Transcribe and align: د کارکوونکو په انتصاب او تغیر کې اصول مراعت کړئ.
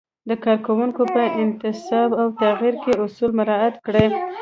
د 0.29 0.31
کارکوونکو 0.45 1.01
په 1.13 1.23
انتصاب 1.43 2.09
او 2.21 2.27
تغیر 2.41 2.75
کې 2.83 2.93
اصول 3.03 3.31
مراعت 3.39 3.75
کړئ. 3.85 4.07